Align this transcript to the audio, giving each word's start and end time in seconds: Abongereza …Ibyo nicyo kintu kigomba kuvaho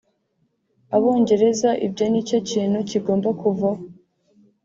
Abongereza 0.95 1.69
…Ibyo 1.85 2.05
nicyo 2.11 2.37
kintu 2.49 2.79
kigomba 2.89 3.29
kuvaho 3.41 3.81